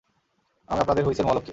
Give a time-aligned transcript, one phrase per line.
[0.69, 1.49] আমি আপনাদের হুঁইসেল মহালক্ষী।